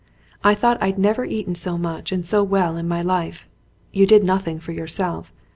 [0.43, 3.47] I thought I'd never eaten so much and so well in my life.
[3.91, 5.31] You did nothing for yourself.